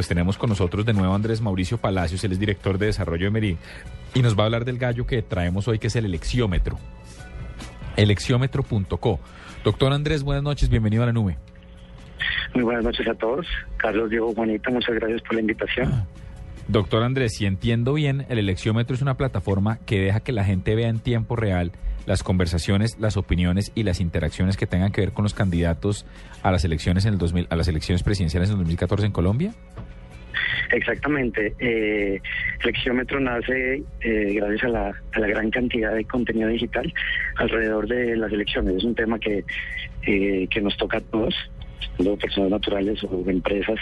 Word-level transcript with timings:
pues 0.00 0.08
tenemos 0.08 0.38
con 0.38 0.48
nosotros 0.48 0.86
de 0.86 0.94
nuevo 0.94 1.12
a 1.12 1.14
Andrés 1.14 1.42
Mauricio 1.42 1.76
Palacios, 1.76 2.24
él 2.24 2.32
es 2.32 2.40
director 2.40 2.78
de 2.78 2.86
desarrollo 2.86 3.26
de 3.26 3.30
Meri, 3.30 3.58
y 4.14 4.22
nos 4.22 4.34
va 4.34 4.44
a 4.44 4.46
hablar 4.46 4.64
del 4.64 4.78
gallo 4.78 5.06
que 5.06 5.20
traemos 5.20 5.68
hoy, 5.68 5.78
que 5.78 5.88
es 5.88 5.96
el 5.96 6.06
elecciómetro. 6.06 6.78
Elecciómetro.co. 7.98 9.20
Doctor 9.62 9.92
Andrés, 9.92 10.22
buenas 10.22 10.42
noches, 10.42 10.70
bienvenido 10.70 11.02
a 11.02 11.06
la 11.06 11.12
nube. 11.12 11.36
Muy 12.54 12.64
buenas 12.64 12.82
noches 12.82 13.06
a 13.08 13.14
todos. 13.14 13.46
Carlos 13.76 14.08
Diego 14.08 14.32
Juanita, 14.32 14.70
muchas 14.70 14.94
gracias 14.94 15.20
por 15.20 15.34
la 15.34 15.42
invitación. 15.42 15.92
Ah. 15.92 16.06
Doctor 16.70 17.02
Andrés, 17.02 17.34
si 17.34 17.46
entiendo 17.46 17.94
bien, 17.94 18.26
el 18.28 18.38
elecciómetro 18.38 18.94
es 18.94 19.02
una 19.02 19.16
plataforma 19.16 19.80
que 19.86 19.98
deja 19.98 20.20
que 20.20 20.30
la 20.30 20.44
gente 20.44 20.76
vea 20.76 20.88
en 20.88 21.00
tiempo 21.00 21.34
real 21.34 21.72
las 22.06 22.22
conversaciones, 22.22 22.96
las 23.00 23.16
opiniones 23.16 23.72
y 23.74 23.82
las 23.82 24.00
interacciones 24.00 24.56
que 24.56 24.68
tengan 24.68 24.92
que 24.92 25.00
ver 25.00 25.10
con 25.10 25.24
los 25.24 25.34
candidatos 25.34 26.06
a 26.44 26.52
las 26.52 26.64
elecciones 26.64 27.06
en 27.06 27.14
el 27.14 27.18
2000, 27.18 27.48
a 27.50 27.56
las 27.56 27.66
elecciones 27.66 28.04
presidenciales 28.04 28.50
en 28.50 28.52
el 28.52 28.58
2014 28.58 29.06
en 29.06 29.12
Colombia. 29.12 29.52
Exactamente. 30.70 31.54
Eh, 31.58 32.20
el 32.62 33.24
nace 33.24 33.82
eh, 34.02 34.34
gracias 34.36 34.62
a 34.62 34.68
la, 34.68 34.92
a 35.12 35.18
la, 35.18 35.26
gran 35.26 35.50
cantidad 35.50 35.92
de 35.92 36.04
contenido 36.04 36.48
digital 36.50 36.94
alrededor 37.34 37.88
de 37.88 38.16
las 38.16 38.32
elecciones. 38.32 38.76
Es 38.76 38.84
un 38.84 38.94
tema 38.94 39.18
que, 39.18 39.44
eh, 40.06 40.46
que 40.48 40.60
nos 40.60 40.76
toca 40.76 40.98
a 40.98 41.00
todos 41.00 41.34
personas 42.18 42.50
naturales 42.50 43.02
o 43.04 43.24
empresas 43.28 43.78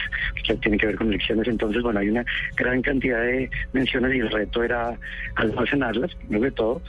que 0.47 0.55
tienen 0.57 0.79
que 0.79 0.87
ver 0.87 0.97
con 0.97 1.09
elecciones. 1.09 1.49
Entonces, 1.49 1.83
bueno, 1.83 2.01
hay 2.01 2.09
una 2.09 2.25
gran 2.57 2.83
cantidad 2.83 3.21
de 3.21 3.51
menciones 3.73 4.15
y 4.15 4.19
el 4.21 4.31
reto 4.31 4.63
era 4.63 4.99
almacenarlas, 5.37 6.15
primero 6.15 6.45
de 6.45 6.51
todo, 6.53 6.83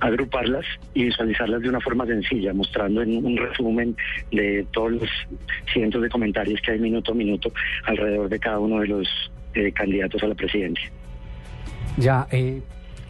agruparlas 0.00 0.64
y 0.94 1.04
visualizarlas 1.04 1.62
de 1.62 1.68
una 1.68 1.80
forma 1.80 2.06
sencilla, 2.06 2.52
mostrando 2.52 3.02
en 3.02 3.24
un 3.24 3.36
resumen 3.36 3.96
de 4.30 4.66
todos 4.72 4.92
los 4.92 5.10
cientos 5.72 6.02
de 6.02 6.08
comentarios 6.08 6.60
que 6.60 6.72
hay 6.72 6.78
minuto 6.78 7.12
a 7.12 7.14
minuto 7.14 7.52
alrededor 7.84 8.28
de 8.28 8.38
cada 8.38 8.58
uno 8.58 8.80
de 8.80 8.88
los 8.88 9.08
eh, 9.54 9.72
candidatos 9.72 10.22
a 10.22 10.26
la 10.26 10.34
presidencia. 10.34 10.90
Ya, 11.96 12.26
eh, 12.30 12.62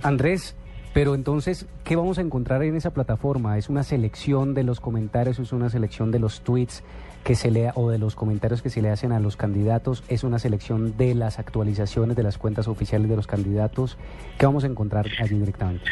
Andrés, 0.02 0.56
pero 0.94 1.14
entonces, 1.14 1.66
¿qué 1.84 1.96
vamos 1.96 2.18
a 2.18 2.20
encontrar 2.20 2.62
en 2.62 2.76
esa 2.76 2.92
plataforma? 2.92 3.58
¿Es 3.58 3.68
una 3.68 3.82
selección 3.82 4.54
de 4.54 4.64
los 4.64 4.80
comentarios, 4.80 5.38
es 5.38 5.52
una 5.52 5.70
selección 5.70 6.10
de 6.10 6.18
los 6.18 6.42
tweets? 6.42 6.82
que 7.24 7.34
se 7.34 7.50
lea 7.50 7.72
o 7.76 7.90
de 7.90 7.98
los 7.98 8.16
comentarios 8.16 8.62
que 8.62 8.70
se 8.70 8.82
le 8.82 8.90
hacen 8.90 9.12
a 9.12 9.20
los 9.20 9.36
candidatos 9.36 10.02
es 10.08 10.24
una 10.24 10.38
selección 10.38 10.96
de 10.96 11.14
las 11.14 11.38
actualizaciones 11.38 12.16
de 12.16 12.22
las 12.22 12.38
cuentas 12.38 12.68
oficiales 12.68 13.08
de 13.08 13.16
los 13.16 13.26
candidatos. 13.26 13.96
¿Qué 14.38 14.46
vamos 14.46 14.64
a 14.64 14.66
encontrar 14.66 15.06
allí 15.20 15.38
directamente? 15.38 15.84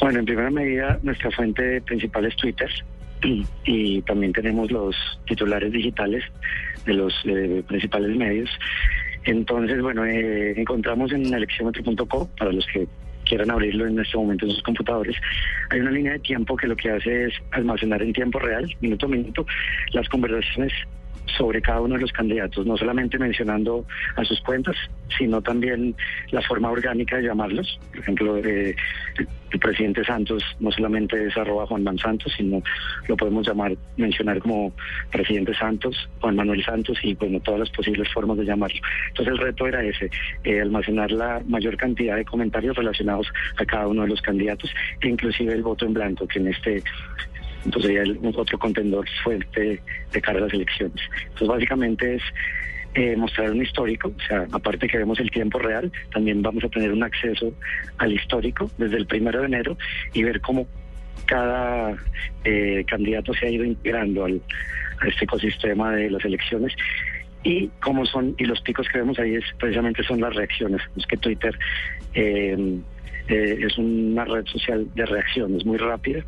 Bueno, 0.00 0.20
en 0.20 0.24
primera 0.24 0.50
medida, 0.50 0.98
nuestra 1.02 1.30
fuente 1.30 1.80
principal 1.82 2.24
es 2.26 2.36
Twitter 2.36 2.70
y, 3.64 4.02
también 4.02 4.32
tenemos 4.32 4.70
los 4.70 4.96
titulares 5.26 5.72
digitales 5.72 6.24
de 6.86 6.94
los 6.94 7.14
eh, 7.24 7.62
principales 7.66 8.16
medios. 8.16 8.50
Entonces, 9.24 9.80
bueno, 9.80 10.04
eh, 10.04 10.60
encontramos 10.60 11.12
en 11.12 11.32
elecciómetro.co, 11.32 12.28
para 12.36 12.52
los 12.52 12.66
que 12.72 12.88
quieran 13.24 13.50
abrirlo 13.50 13.86
en 13.86 13.98
este 13.98 14.16
momento 14.16 14.46
en 14.46 14.52
sus 14.52 14.62
computadores, 14.62 15.16
hay 15.70 15.80
una 15.80 15.90
línea 15.90 16.12
de 16.12 16.18
tiempo 16.20 16.56
que 16.56 16.66
lo 16.66 16.76
que 16.76 16.90
hace 16.90 17.26
es 17.26 17.34
almacenar 17.50 18.02
en 18.02 18.12
tiempo 18.12 18.38
real, 18.38 18.68
minuto 18.80 19.06
a 19.06 19.08
minuto, 19.08 19.46
las 19.92 20.08
conversaciones 20.08 20.72
sobre 21.36 21.62
cada 21.62 21.80
uno 21.80 21.94
de 21.94 22.00
los 22.00 22.12
candidatos, 22.12 22.66
no 22.66 22.76
solamente 22.76 23.18
mencionando 23.18 23.84
a 24.16 24.24
sus 24.24 24.40
cuentas, 24.42 24.76
sino 25.16 25.40
también 25.40 25.94
la 26.30 26.42
forma 26.42 26.70
orgánica 26.70 27.16
de 27.16 27.24
llamarlos. 27.24 27.78
Por 27.90 28.00
ejemplo, 28.00 28.36
eh, 28.38 28.74
el 29.52 29.58
presidente 29.58 30.04
Santos 30.04 30.42
no 30.60 30.70
solamente 30.72 31.26
es 31.26 31.36
arroba 31.36 31.66
Juan 31.66 31.84
Manuel 31.84 32.02
Santos, 32.02 32.32
sino 32.36 32.62
lo 33.06 33.16
podemos 33.16 33.46
llamar, 33.46 33.76
mencionar 33.96 34.38
como 34.40 34.72
presidente 35.10 35.54
Santos, 35.54 36.08
Juan 36.20 36.36
Manuel 36.36 36.64
Santos 36.64 36.98
y 37.02 37.14
bueno, 37.14 37.40
todas 37.40 37.60
las 37.60 37.70
posibles 37.70 38.10
formas 38.12 38.38
de 38.38 38.44
llamarlo. 38.44 38.80
Entonces 39.08 39.34
el 39.34 39.38
reto 39.38 39.66
era 39.66 39.82
ese, 39.82 40.10
eh, 40.44 40.60
almacenar 40.60 41.10
la 41.12 41.42
mayor 41.46 41.76
cantidad 41.76 42.16
de 42.16 42.24
comentarios 42.24 42.76
relacionados 42.76 43.28
a 43.56 43.64
cada 43.64 43.88
uno 43.88 44.02
de 44.02 44.08
los 44.08 44.22
candidatos 44.22 44.70
e 45.00 45.08
inclusive 45.08 45.52
el 45.52 45.62
voto 45.62 45.84
en 45.84 45.94
blanco, 45.94 46.26
que 46.26 46.38
en 46.38 46.48
este 46.48 46.82
entonces 47.64 47.90
sería 47.90 48.02
el, 48.02 48.18
otro 48.34 48.58
contendor 48.58 49.06
fuerte 49.22 49.80
de 50.12 50.20
cara 50.20 50.38
a 50.38 50.42
las 50.42 50.52
elecciones. 50.52 51.00
Entonces 51.22 51.48
básicamente 51.48 52.14
es 52.16 52.22
eh, 52.94 53.16
mostrar 53.16 53.50
un 53.50 53.62
histórico, 53.62 54.12
o 54.14 54.22
sea, 54.26 54.46
aparte 54.52 54.86
que 54.86 54.98
vemos 54.98 55.18
el 55.18 55.30
tiempo 55.30 55.58
real, 55.58 55.90
también 56.12 56.42
vamos 56.42 56.62
a 56.64 56.68
tener 56.68 56.92
un 56.92 57.02
acceso 57.02 57.52
al 57.98 58.12
histórico 58.12 58.70
desde 58.76 58.98
el 58.98 59.06
primero 59.06 59.40
de 59.40 59.46
enero 59.46 59.78
y 60.12 60.22
ver 60.22 60.40
cómo 60.40 60.66
cada 61.26 61.96
eh, 62.44 62.84
candidato 62.86 63.32
se 63.32 63.46
ha 63.46 63.50
ido 63.50 63.64
integrando 63.64 64.24
al, 64.24 64.42
a 65.00 65.08
este 65.08 65.24
ecosistema 65.24 65.92
de 65.92 66.10
las 66.10 66.24
elecciones 66.24 66.74
y 67.44 67.68
cómo 67.80 68.04
son 68.06 68.34
y 68.38 68.44
los 68.44 68.60
picos 68.60 68.86
que 68.88 68.98
vemos 68.98 69.18
ahí 69.18 69.36
es 69.36 69.44
precisamente 69.58 70.02
son 70.04 70.20
las 70.20 70.34
reacciones 70.34 70.80
es 70.96 71.06
que 71.06 71.16
Twitter 71.16 71.58
eh, 72.14 72.78
es 73.28 73.78
una 73.78 74.24
red 74.24 74.44
social 74.46 74.86
de 74.94 75.06
reacciones 75.06 75.64
muy 75.64 75.78
rápida 75.78 76.22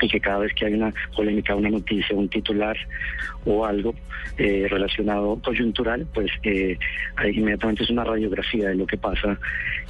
y 0.00 0.08
que 0.08 0.20
cada 0.20 0.38
vez 0.38 0.52
que 0.54 0.66
hay 0.66 0.74
una 0.74 0.92
polémica, 1.14 1.54
una 1.54 1.70
noticia, 1.70 2.16
un 2.16 2.28
titular 2.28 2.76
o 3.44 3.64
algo 3.64 3.94
eh, 4.38 4.66
relacionado 4.68 5.40
coyuntural, 5.42 6.06
pues 6.12 6.30
eh, 6.42 6.78
inmediatamente 7.32 7.84
es 7.84 7.90
una 7.90 8.04
radiografía 8.04 8.68
de 8.68 8.74
lo 8.74 8.86
que 8.86 8.96
pasa 8.96 9.38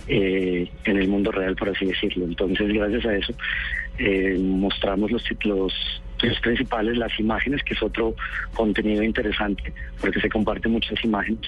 eh, 0.09 0.69
en 0.84 0.97
el 0.97 1.09
mundo 1.09 1.31
real, 1.31 1.55
por 1.56 1.69
así 1.69 1.87
decirlo. 1.87 2.25
Entonces, 2.25 2.72
gracias 2.72 3.05
a 3.06 3.16
eso, 3.16 3.34
eh, 3.99 4.37
mostramos 4.41 5.11
los 5.11 5.22
títulos 5.25 5.72
principales, 6.43 6.99
las 6.99 7.19
imágenes, 7.19 7.62
que 7.62 7.75
es 7.75 7.82
otro 7.82 8.15
contenido 8.55 9.03
interesante, 9.03 9.72
porque 10.00 10.21
se 10.21 10.28
comparten 10.28 10.72
muchas 10.72 11.03
imágenes 11.05 11.41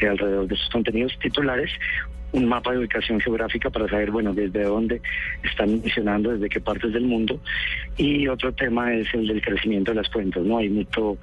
alrededor 0.00 0.48
de 0.48 0.54
esos 0.54 0.68
contenidos 0.70 1.16
titulares, 1.20 1.70
un 2.32 2.46
mapa 2.46 2.72
de 2.72 2.78
ubicación 2.78 3.20
geográfica 3.20 3.70
para 3.70 3.88
saber, 3.88 4.10
bueno, 4.10 4.34
desde 4.34 4.64
dónde 4.64 5.00
están 5.42 5.80
misionando, 5.80 6.30
desde 6.30 6.48
qué 6.48 6.60
partes 6.60 6.92
del 6.92 7.04
mundo. 7.04 7.40
Y 7.96 8.28
otro 8.28 8.52
tema 8.52 8.92
es 8.94 9.12
el 9.14 9.26
del 9.26 9.40
crecimiento 9.40 9.92
de 9.92 9.96
las 9.96 10.08
cuentas, 10.10 10.44
¿no? 10.44 10.58
Hay 10.58 10.68
mucho 10.68 11.18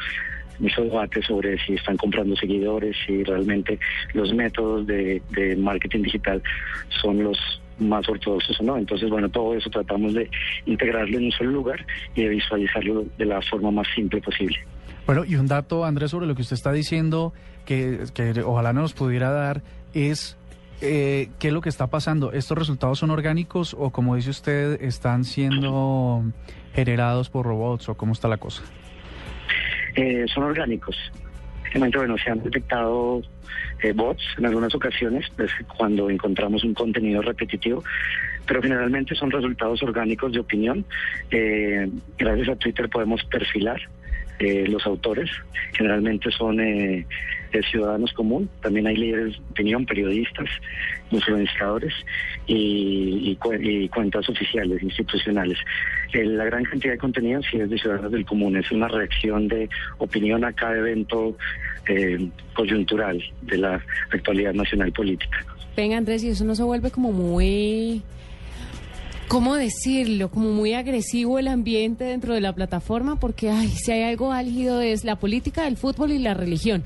mucho 0.59 0.83
debate 0.83 1.21
sobre 1.21 1.57
si 1.65 1.73
están 1.73 1.97
comprando 1.97 2.35
seguidores, 2.35 2.95
si 3.05 3.23
realmente 3.23 3.79
los 4.13 4.33
métodos 4.33 4.87
de, 4.87 5.21
marketing 5.57 6.03
digital 6.03 6.41
son 7.01 7.23
los 7.23 7.37
más 7.77 8.07
ortodoxos 8.07 8.59
o 8.61 8.63
no. 8.63 8.77
Entonces, 8.77 9.09
bueno, 9.09 9.29
todo 9.29 9.53
eso 9.55 9.69
tratamos 9.69 10.13
de 10.13 10.29
integrarlo 10.65 11.17
en 11.17 11.25
un 11.25 11.31
solo 11.31 11.51
lugar 11.51 11.85
y 12.15 12.23
de 12.23 12.29
visualizarlo 12.29 13.05
de 13.17 13.25
la 13.25 13.41
forma 13.41 13.71
más 13.71 13.87
simple 13.93 14.21
posible. 14.21 14.57
Bueno, 15.05 15.23
y 15.25 15.35
un 15.35 15.47
dato, 15.47 15.85
Andrés, 15.85 16.11
sobre 16.11 16.25
lo 16.25 16.35
que 16.35 16.41
usted 16.41 16.55
está 16.55 16.71
diciendo, 16.71 17.33
que, 17.65 17.99
que 18.13 18.41
ojalá 18.41 18.73
nos 18.73 18.93
pudiera 18.93 19.29
dar, 19.29 19.61
es 19.93 20.37
eh, 20.81 21.29
¿qué 21.39 21.47
es 21.47 21.53
lo 21.53 21.61
que 21.61 21.69
está 21.69 21.87
pasando? 21.87 22.31
¿Estos 22.31 22.57
resultados 22.57 22.99
son 22.99 23.11
orgánicos 23.11 23.75
o, 23.77 23.91
como 23.91 24.15
dice 24.15 24.29
usted, 24.29 24.81
están 24.81 25.23
siendo 25.23 26.23
generados 26.73 27.29
por 27.29 27.45
robots 27.45 27.89
o 27.89 27.95
cómo 27.95 28.13
está 28.13 28.27
la 28.27 28.37
cosa? 28.37 28.63
Eh, 29.95 30.25
son 30.33 30.43
orgánicos. 30.43 30.95
En 31.73 31.79
momento, 31.79 31.99
bueno, 31.99 32.17
se 32.17 32.29
han 32.29 32.41
detectado 32.41 33.21
eh, 33.81 33.91
bots 33.91 34.23
en 34.37 34.45
algunas 34.45 34.73
ocasiones, 34.75 35.25
pues, 35.35 35.51
cuando 35.77 36.09
encontramos 36.09 36.63
un 36.63 36.73
contenido 36.73 37.21
repetitivo, 37.21 37.83
pero 38.45 38.61
generalmente 38.61 39.15
son 39.15 39.31
resultados 39.31 39.81
orgánicos 39.83 40.31
de 40.31 40.39
opinión. 40.39 40.85
Eh, 41.31 41.89
gracias 42.17 42.49
a 42.49 42.55
Twitter 42.55 42.89
podemos 42.89 43.23
perfilar 43.25 43.81
eh, 44.39 44.65
los 44.67 44.85
autores, 44.85 45.29
generalmente 45.73 46.31
son 46.31 46.59
eh, 46.59 47.05
ciudadanos 47.71 48.11
común, 48.13 48.49
también 48.61 48.87
hay 48.87 48.97
líderes 48.97 49.33
de 49.33 49.43
opinión, 49.51 49.85
periodistas, 49.85 50.49
influenciadores 51.11 51.93
y, 52.47 53.37
cuentas 53.93 54.27
oficiales, 54.29 54.81
institucionales. 54.83 55.57
la 56.13 56.45
gran 56.45 56.63
cantidad 56.63 56.93
de 56.93 56.97
contenido 56.97 57.41
sí 57.49 57.57
es 57.57 57.69
de 57.69 57.77
ciudadanos 57.77 58.11
del 58.11 58.25
común, 58.25 58.57
es 58.57 58.69
una 58.71 58.87
reacción 58.87 59.47
de 59.47 59.69
opinión 59.99 60.43
a 60.43 60.53
cada 60.53 60.77
evento 60.77 61.37
eh, 61.87 62.29
coyuntural 62.53 63.23
de 63.43 63.57
la 63.57 63.81
actualidad 64.11 64.53
nacional 64.53 64.91
política. 64.91 65.45
Venga 65.75 65.97
Andrés, 65.97 66.23
y 66.23 66.29
eso 66.29 66.45
no 66.45 66.55
se 66.55 66.63
vuelve 66.63 66.91
como 66.91 67.11
muy 67.11 68.01
¿cómo 69.27 69.55
decirlo? 69.55 70.29
Como 70.29 70.51
muy 70.51 70.73
agresivo 70.73 71.39
el 71.39 71.47
ambiente 71.47 72.03
dentro 72.03 72.33
de 72.33 72.41
la 72.41 72.53
plataforma, 72.53 73.19
porque 73.19 73.49
ay, 73.49 73.67
si 73.67 73.91
hay 73.91 74.03
algo 74.03 74.31
álgido 74.31 74.81
es 74.81 75.03
la 75.03 75.17
política, 75.17 75.67
el 75.67 75.77
fútbol 75.77 76.11
y 76.11 76.19
la 76.19 76.33
religión. 76.33 76.83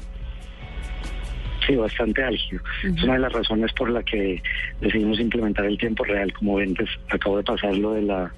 Sí, 1.69 1.75
bastante 1.75 2.23
álgido. 2.23 2.61
Es 2.83 3.03
una 3.03 3.13
de 3.13 3.19
las 3.19 3.31
razones 3.31 3.71
por 3.73 3.91
la 3.91 4.01
que 4.01 4.41
decidimos 4.81 5.19
implementar 5.19 5.65
el 5.65 5.77
tiempo 5.77 6.03
real. 6.03 6.33
Como 6.33 6.55
ven, 6.55 6.73
pues, 6.73 6.89
acabo 7.09 7.37
de 7.37 7.43
pasar 7.43 7.75
lo 7.75 7.93
de 7.93 8.01
la, 8.01 8.33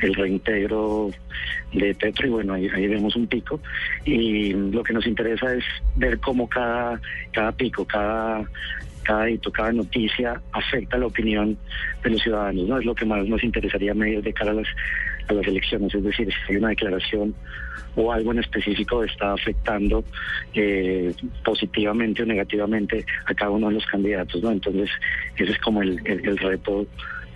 el 0.00 0.14
reintegro 0.14 1.10
de 1.72 1.92
Petro 1.96 2.28
y 2.28 2.30
bueno, 2.30 2.54
ahí, 2.54 2.68
ahí, 2.68 2.86
vemos 2.86 3.16
un 3.16 3.26
pico. 3.26 3.60
Y 4.04 4.52
lo 4.52 4.84
que 4.84 4.92
nos 4.92 5.06
interesa 5.08 5.52
es 5.54 5.64
ver 5.96 6.20
cómo 6.20 6.48
cada, 6.48 7.00
cada 7.32 7.50
pico, 7.50 7.84
cada 7.84 8.48
cada 9.08 9.30
hito, 9.30 9.50
cada 9.50 9.72
noticia 9.72 10.38
afecta 10.52 10.98
la 10.98 11.06
opinión 11.06 11.56
de 12.04 12.10
los 12.10 12.20
ciudadanos, 12.20 12.68
¿no? 12.68 12.78
Es 12.78 12.84
lo 12.84 12.94
que 12.94 13.06
más 13.06 13.26
nos 13.26 13.42
interesaría 13.42 13.94
medir 13.94 14.22
de 14.22 14.34
cara 14.34 14.50
a 14.50 14.54
las, 14.54 14.66
las 15.30 15.46
elecciones, 15.46 15.94
es 15.94 16.04
decir, 16.04 16.28
si 16.30 16.52
hay 16.52 16.58
una 16.58 16.68
declaración 16.68 17.34
o 17.96 18.12
algo 18.12 18.32
en 18.32 18.40
específico 18.40 19.02
está 19.02 19.32
afectando 19.32 20.04
eh, 20.52 21.14
positivamente 21.42 22.22
o 22.22 22.26
negativamente 22.26 23.06
a 23.24 23.32
cada 23.32 23.50
uno 23.50 23.68
de 23.68 23.74
los 23.76 23.86
candidatos, 23.86 24.42
¿no? 24.42 24.50
Entonces, 24.50 24.90
ese 25.38 25.52
es 25.52 25.58
como 25.60 25.80
el, 25.80 25.98
el, 26.04 26.28
el 26.28 26.36
reto 26.36 26.86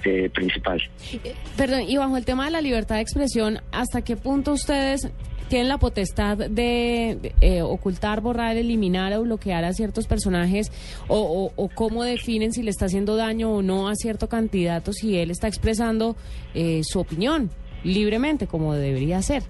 eh, 0.05 0.29
principal. 0.29 0.79
Eh, 1.25 1.35
Perdón, 1.57 1.85
y 1.89 1.97
bajo 1.97 2.19
el 2.19 2.27
tema 2.27 2.45
de 2.45 2.51
la 2.51 2.61
libertad 2.61 2.97
de 2.97 3.01
expresión, 3.01 3.61
¿hasta 3.73 4.03
qué 4.03 4.19
punto 4.19 4.53
ustedes 4.53 5.11
tienen 5.53 5.69
la 5.69 5.77
potestad 5.77 6.39
de, 6.39 7.35
eh, 7.43 7.61
ocultar, 7.61 8.23
borrar, 8.23 8.57
eliminar 8.57 9.13
o 9.13 9.23
bloquear 9.23 9.67
a 9.67 9.75
ciertos 9.75 10.07
personajes? 10.07 10.73
O, 11.09 11.19
o, 11.19 11.63
o, 11.63 11.69
cómo 11.69 12.05
definen 12.05 12.55
si 12.55 12.63
le 12.63 12.71
está 12.71 12.87
haciendo 12.87 13.17
daño 13.17 13.53
o 13.53 13.61
no 13.61 13.87
a 13.87 13.95
cierto 13.95 14.31
candidato 14.31 14.95
si 14.95 15.19
él 15.19 15.31
está 15.31 15.49
expresando 15.49 16.17
eh, 16.55 16.81
su 16.85 17.01
opinión 17.01 17.51
libremente, 17.85 18.47
como 18.47 18.73
debería 18.73 19.21
ser? 19.21 19.43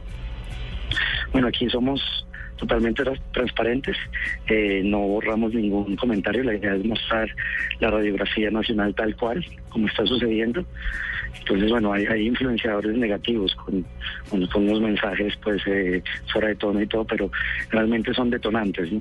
Bueno, 1.31 1.47
aquí 1.47 1.71
somos 1.71 2.01
totalmente 2.63 3.03
transparentes, 3.33 3.97
eh, 4.47 4.83
no 4.85 5.01
borramos 5.01 5.53
ningún 5.53 5.97
comentario, 5.97 6.45
la 6.45 6.55
idea 6.55 6.77
es 6.77 6.85
mostrar 6.85 7.29
la 7.81 7.91
radiografía 7.91 8.53
nacional 8.53 8.95
tal 8.95 9.17
cual, 9.17 9.45
como 9.69 9.89
está 9.89 10.07
sucediendo. 10.07 10.65
Entonces, 11.41 11.71
bueno, 11.71 11.93
hay, 11.93 12.07
hay 12.07 12.29
influenciadores 12.29 12.97
negativos 12.97 13.53
con, 13.57 13.85
con, 14.31 14.47
con, 14.47 14.83
mensajes 14.83 15.35
pues 15.43 15.61
eh, 15.67 16.05
fuera 16.33 16.49
de 16.49 16.55
tono 16.55 16.81
y 16.81 16.87
todo, 16.87 17.05
pero 17.05 17.33
realmente 17.71 18.15
son 18.15 18.31
detonantes, 18.31 18.93
¿no? 18.93 19.01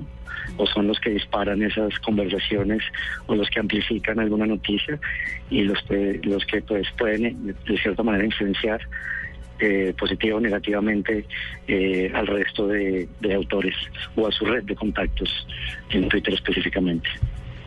O 0.56 0.66
son 0.66 0.88
los 0.88 0.98
que 0.98 1.10
disparan 1.10 1.62
esas 1.62 1.96
conversaciones 2.00 2.82
o 3.26 3.36
los 3.36 3.48
que 3.48 3.60
amplifican 3.60 4.18
alguna 4.18 4.46
noticia 4.46 4.98
y 5.50 5.62
los 5.62 5.80
que, 5.82 6.20
los 6.24 6.44
que 6.46 6.62
pues 6.62 6.88
pueden 6.98 7.54
de 7.64 7.78
cierta 7.78 8.02
manera 8.02 8.24
influenciar 8.24 8.80
eh, 9.58 9.94
positivo 9.98 10.38
o 10.38 10.40
negativamente 10.40 11.24
eh, 11.68 12.10
al 12.14 12.26
resto 12.26 12.66
de, 12.66 13.08
autores 13.34 13.74
o 14.16 14.26
a 14.26 14.32
su 14.32 14.44
red 14.44 14.64
de 14.64 14.74
contactos 14.74 15.46
en 15.90 16.08
Twitter 16.08 16.34
específicamente. 16.34 17.08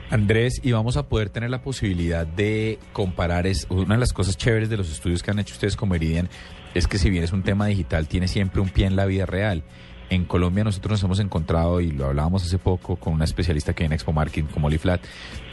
Andrés, 0.09 0.61
y 0.63 0.71
vamos 0.71 0.97
a 0.97 1.07
poder 1.09 1.29
tener 1.29 1.49
la 1.49 1.61
posibilidad 1.61 2.27
de 2.27 2.77
comparar, 2.93 3.47
es 3.47 3.65
una 3.69 3.95
de 3.95 3.99
las 3.99 4.13
cosas 4.13 4.37
chéveres 4.37 4.69
de 4.69 4.77
los 4.77 4.91
estudios 4.91 5.23
que 5.23 5.31
han 5.31 5.39
hecho 5.39 5.53
ustedes 5.53 5.75
con 5.75 5.89
Meridian, 5.89 6.29
es 6.75 6.87
que 6.87 6.97
si 6.97 7.09
bien 7.09 7.23
es 7.23 7.31
un 7.31 7.41
tema 7.41 7.67
digital, 7.67 8.07
tiene 8.07 8.27
siempre 8.27 8.61
un 8.61 8.69
pie 8.69 8.85
en 8.85 8.95
la 8.95 9.05
vida 9.05 9.25
real. 9.25 9.63
En 10.09 10.25
Colombia 10.25 10.63
nosotros 10.63 10.91
nos 10.91 11.03
hemos 11.03 11.19
encontrado, 11.19 11.81
y 11.81 11.91
lo 11.91 12.05
hablábamos 12.05 12.43
hace 12.43 12.59
poco 12.59 12.97
con 12.97 13.13
una 13.13 13.23
especialista 13.23 13.73
que 13.73 13.83
hay 13.83 13.87
en 13.87 13.93
Expo 13.93 14.13
Marketing 14.13 14.43
como 14.43 14.67
Oliflat, 14.67 15.01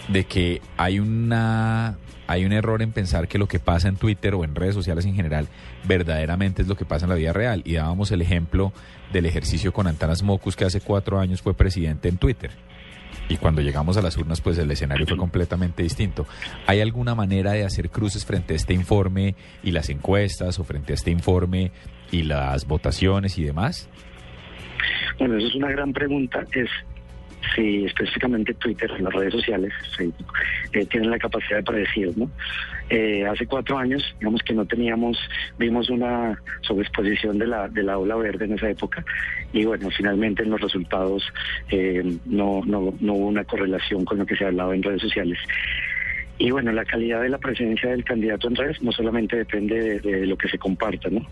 de 0.08 0.24
que 0.24 0.60
hay 0.76 0.98
una 0.98 1.96
hay 2.26 2.44
un 2.44 2.52
error 2.52 2.82
en 2.82 2.92
pensar 2.92 3.28
que 3.28 3.38
lo 3.38 3.48
que 3.48 3.58
pasa 3.58 3.88
en 3.88 3.96
Twitter 3.96 4.34
o 4.34 4.44
en 4.44 4.54
redes 4.54 4.74
sociales 4.74 5.04
en 5.06 5.14
general 5.14 5.48
verdaderamente 5.84 6.62
es 6.62 6.68
lo 6.68 6.76
que 6.76 6.84
pasa 6.84 7.06
en 7.06 7.10
la 7.10 7.16
vida 7.16 7.32
real. 7.32 7.62
Y 7.64 7.74
dábamos 7.74 8.10
el 8.10 8.22
ejemplo 8.22 8.72
del 9.12 9.26
ejercicio 9.26 9.72
con 9.72 9.86
Antanas 9.86 10.22
Mocus, 10.22 10.56
que 10.56 10.64
hace 10.64 10.80
cuatro 10.80 11.18
años 11.18 11.42
fue 11.42 11.54
presidente 11.54 12.08
en 12.08 12.18
Twitter. 12.18 12.50
Y 13.28 13.36
cuando 13.36 13.60
llegamos 13.60 13.96
a 13.96 14.02
las 14.02 14.16
urnas, 14.16 14.40
pues 14.40 14.58
el 14.58 14.70
escenario 14.70 15.06
fue 15.06 15.16
completamente 15.16 15.82
distinto. 15.82 16.26
¿Hay 16.66 16.80
alguna 16.80 17.14
manera 17.14 17.52
de 17.52 17.64
hacer 17.64 17.90
cruces 17.90 18.24
frente 18.24 18.54
a 18.54 18.56
este 18.56 18.74
informe 18.74 19.34
y 19.62 19.70
las 19.70 19.90
encuestas 19.90 20.58
o 20.58 20.64
frente 20.64 20.92
a 20.92 20.94
este 20.94 21.10
informe 21.10 21.72
y 22.10 22.22
las 22.22 22.66
votaciones 22.66 23.38
y 23.38 23.44
demás? 23.44 23.88
Bueno, 25.18 25.36
eso 25.36 25.46
es 25.46 25.54
una 25.54 25.70
gran 25.70 25.92
pregunta. 25.92 26.44
Es 26.52 26.70
si 27.54 27.84
específicamente 27.84 28.54
Twitter, 28.54 28.90
las 29.00 29.12
redes 29.12 29.32
sociales, 29.32 29.72
Facebook, 29.96 30.32
eh, 30.72 30.86
tienen 30.86 31.10
la 31.10 31.18
capacidad 31.18 31.58
de 31.58 31.62
predecir, 31.62 32.16
¿no? 32.16 32.30
Eh, 32.90 33.24
hace 33.26 33.46
cuatro 33.46 33.78
años, 33.78 34.02
digamos 34.18 34.42
que 34.42 34.52
no 34.52 34.66
teníamos, 34.66 35.18
vimos 35.58 35.88
una 35.88 36.38
sobreexposición 36.62 37.38
de 37.38 37.46
la, 37.46 37.68
de 37.68 37.82
la 37.82 37.98
ola 37.98 38.16
verde 38.16 38.44
en 38.44 38.52
esa 38.52 38.68
época 38.68 39.04
y 39.52 39.64
bueno, 39.64 39.88
finalmente 39.96 40.42
en 40.42 40.50
los 40.50 40.60
resultados 40.60 41.24
eh, 41.70 42.02
no, 42.26 42.60
no, 42.66 42.94
no 43.00 43.14
hubo 43.14 43.28
una 43.28 43.44
correlación 43.44 44.04
con 44.04 44.18
lo 44.18 44.26
que 44.26 44.36
se 44.36 44.44
hablaba 44.44 44.74
en 44.74 44.82
redes 44.82 45.02
sociales. 45.02 45.38
Y 46.42 46.50
bueno, 46.50 46.72
la 46.72 46.84
calidad 46.84 47.22
de 47.22 47.28
la 47.28 47.38
presencia 47.38 47.90
del 47.90 48.02
candidato 48.02 48.48
en 48.48 48.56
redes 48.56 48.82
no 48.82 48.90
solamente 48.90 49.36
depende 49.36 50.00
de, 50.00 50.26
lo 50.26 50.36
que 50.36 50.48
se 50.48 50.58
comparta, 50.58 51.08
¿no? 51.08 51.24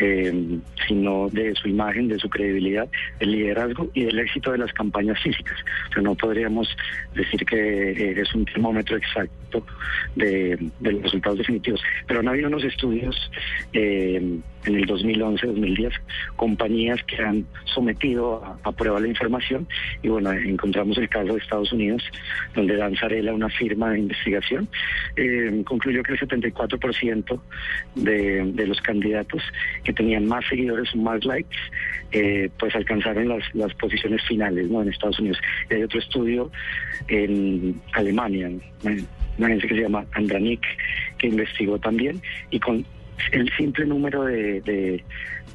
Eh, 0.00 0.58
sino 0.88 1.28
de 1.28 1.54
su 1.54 1.68
imagen, 1.68 2.08
de 2.08 2.18
su 2.18 2.30
credibilidad, 2.30 2.88
del 3.20 3.32
liderazgo 3.32 3.90
y 3.92 4.04
del 4.04 4.18
éxito 4.18 4.52
de 4.52 4.58
las 4.58 4.72
campañas 4.72 5.22
físicas. 5.22 5.58
O 5.94 6.00
no 6.00 6.14
podríamos 6.14 6.74
decir 7.14 7.44
que 7.44 8.18
es 8.18 8.34
un 8.34 8.46
termómetro 8.46 8.96
exacto 8.96 9.62
de, 10.14 10.56
de, 10.80 10.92
los 10.92 11.02
resultados 11.02 11.36
definitivos. 11.36 11.82
Pero 12.06 12.20
han 12.20 12.28
habido 12.28 12.48
unos 12.48 12.64
estudios 12.64 13.30
eh, 13.74 14.38
en 14.66 14.76
el 14.76 14.86
2011-2010, 14.86 15.92
compañías 16.36 17.02
que 17.04 17.22
han 17.22 17.46
sometido 17.64 18.44
a, 18.62 18.72
prueba 18.72 19.00
la 19.00 19.08
información 19.08 19.66
y 20.02 20.08
bueno, 20.08 20.32
encontramos 20.32 20.98
el 20.98 21.08
caso 21.08 21.32
de 21.32 21.38
Estados 21.38 21.72
Unidos, 21.72 22.02
donde 22.54 22.76
Danzarela, 22.76 23.32
una 23.32 23.48
firma 23.48 23.90
de 23.90 24.00
investigación, 24.00 24.68
eh, 25.16 25.62
concluyó 25.64 26.02
que 26.02 26.12
el 26.12 26.20
74% 26.20 27.40
de, 27.94 28.52
de, 28.52 28.66
los 28.66 28.80
candidatos 28.82 29.42
que 29.84 29.92
tenían 29.92 30.26
más 30.26 30.44
seguidores 30.46 30.94
más 30.94 31.24
likes, 31.24 31.56
eh, 32.12 32.50
pues 32.58 32.74
alcanzaron 32.74 33.28
las, 33.28 33.74
posiciones 33.74 34.22
finales 34.26 34.68
¿no? 34.68 34.82
en 34.82 34.88
Estados 34.88 35.18
Unidos. 35.18 35.38
Hay 35.70 35.82
otro 35.82 35.98
estudio 35.98 36.50
en 37.08 37.80
Alemania, 37.92 38.50
una 39.38 39.46
agencia 39.46 39.68
que 39.68 39.74
se 39.74 39.82
llama 39.82 40.06
Andranik, 40.12 40.62
que 41.18 41.28
investigó 41.28 41.78
también 41.78 42.20
y 42.50 42.60
con 42.60 42.84
el 43.32 43.50
simple 43.56 43.86
número 43.86 44.24
de, 44.24 44.60
de, 44.62 45.04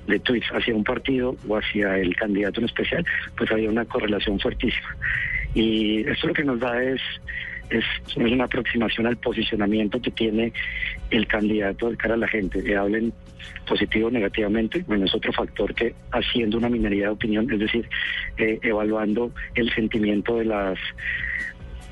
de, 0.07 0.19
tweets 0.19 0.47
hacia 0.51 0.75
un 0.75 0.83
partido 0.83 1.35
o 1.47 1.57
hacia 1.57 1.97
el 1.97 2.15
candidato 2.15 2.59
en 2.59 2.65
especial, 2.65 3.05
pues 3.37 3.51
había 3.51 3.69
una 3.69 3.85
correlación 3.85 4.39
fuertísima. 4.39 4.95
Y 5.53 6.07
esto 6.07 6.27
lo 6.27 6.33
que 6.33 6.43
nos 6.43 6.59
da 6.59 6.81
es, 6.81 7.01
es, 7.69 7.83
es 8.07 8.17
una 8.17 8.45
aproximación 8.45 9.07
al 9.07 9.17
posicionamiento 9.17 10.01
que 10.01 10.11
tiene 10.11 10.53
el 11.09 11.27
candidato 11.27 11.89
de 11.89 11.97
cara 11.97 12.13
a 12.13 12.17
la 12.17 12.27
gente, 12.27 12.63
que 12.63 12.75
hablen 12.75 13.13
positivo 13.67 14.07
o 14.07 14.11
negativamente, 14.11 14.83
bueno, 14.87 15.05
es 15.05 15.15
otro 15.15 15.31
factor 15.33 15.73
que 15.73 15.93
haciendo 16.11 16.57
una 16.57 16.69
minería 16.69 17.05
de 17.05 17.11
opinión, 17.11 17.51
es 17.51 17.59
decir, 17.59 17.87
eh, 18.37 18.59
evaluando 18.61 19.31
el 19.55 19.73
sentimiento 19.73 20.37
de 20.37 20.45
las 20.45 20.79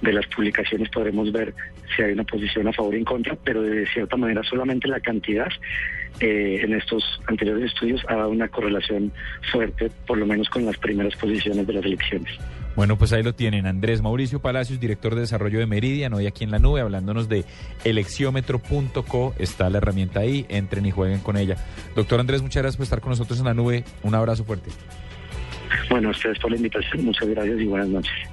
de 0.01 0.13
las 0.13 0.25
publicaciones 0.27 0.89
podremos 0.89 1.29
ver 1.31 1.53
si 1.95 2.01
hay 2.01 2.13
una 2.13 2.23
posición 2.23 2.67
a 2.67 2.73
favor 2.73 2.93
y 2.95 2.97
en 2.99 3.05
contra, 3.05 3.35
pero 3.43 3.61
de 3.61 3.85
cierta 3.87 4.17
manera 4.17 4.43
solamente 4.43 4.87
la 4.87 4.99
cantidad 4.99 5.47
eh, 6.19 6.59
en 6.63 6.73
estos 6.73 7.03
anteriores 7.27 7.71
estudios 7.71 8.01
ha 8.07 8.15
dado 8.15 8.29
una 8.29 8.47
correlación 8.47 9.11
fuerte, 9.51 9.89
por 10.05 10.17
lo 10.17 10.25
menos 10.25 10.49
con 10.49 10.65
las 10.65 10.77
primeras 10.77 11.15
posiciones 11.15 11.65
de 11.65 11.73
las 11.73 11.85
elecciones. 11.85 12.37
Bueno, 12.75 12.97
pues 12.97 13.11
ahí 13.13 13.23
lo 13.23 13.33
tienen. 13.33 13.65
Andrés 13.65 14.01
Mauricio 14.01 14.41
Palacios, 14.41 14.79
director 14.79 15.15
de 15.15 15.21
desarrollo 15.21 15.59
de 15.59 15.65
Meridian, 15.65 16.13
hoy 16.13 16.27
aquí 16.27 16.43
en 16.43 16.51
la 16.51 16.59
nube, 16.59 16.81
hablándonos 16.81 17.27
de 17.27 17.43
elecciómetro.co. 17.83 19.33
Está 19.37 19.69
la 19.69 19.79
herramienta 19.79 20.21
ahí, 20.21 20.45
entren 20.49 20.85
y 20.85 20.91
jueguen 20.91 21.19
con 21.19 21.37
ella. 21.37 21.57
Doctor 21.95 22.19
Andrés, 22.19 22.41
muchas 22.41 22.63
gracias 22.63 22.77
por 22.77 22.83
estar 22.83 23.01
con 23.01 23.09
nosotros 23.09 23.39
en 23.39 23.45
la 23.45 23.53
nube. 23.53 23.83
Un 24.03 24.15
abrazo 24.15 24.45
fuerte. 24.45 24.69
Bueno, 25.89 26.09
a 26.09 26.11
ustedes 26.11 26.39
por 26.39 26.51
la 26.51 26.57
invitación, 26.57 27.05
muchas 27.05 27.27
gracias 27.27 27.59
y 27.59 27.65
buenas 27.65 27.89
noches. 27.89 28.29